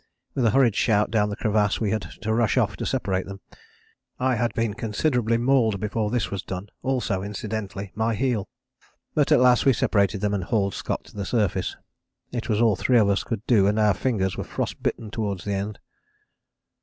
With 0.33 0.47
a 0.47 0.49
hurried 0.49 0.75
shout 0.75 1.11
down 1.11 1.29
the 1.29 1.35
crevasse 1.35 1.79
we 1.79 1.91
had 1.91 2.01
to 2.21 2.33
rush 2.33 2.57
off 2.57 2.75
to 2.77 2.87
separate 2.87 3.27
them. 3.27 3.39
Nougis 4.19 4.19
I. 4.19 4.33
had 4.35 4.51
been 4.55 4.73
considerably 4.73 5.37
mauled 5.37 5.79
before 5.79 6.09
this 6.09 6.31
was 6.31 6.41
done 6.41 6.69
also, 6.81 7.21
incidentally, 7.21 7.91
my 7.93 8.15
heel! 8.15 8.49
But 9.13 9.31
at 9.31 9.39
last 9.39 9.63
we 9.67 9.73
separated 9.73 10.19
them, 10.21 10.33
and 10.33 10.45
hauled 10.45 10.73
Scott 10.73 11.03
to 11.03 11.15
the 11.15 11.23
surface. 11.23 11.77
It 12.31 12.49
was 12.49 12.59
all 12.59 12.75
three 12.75 12.97
of 12.97 13.09
us 13.09 13.23
could 13.23 13.45
do 13.45 13.67
and 13.67 13.77
our 13.77 13.93
fingers 13.93 14.35
were 14.37 14.43
frost 14.43 14.81
bitten 14.81 15.11
towards 15.11 15.43
the 15.43 15.53
end. 15.53 15.77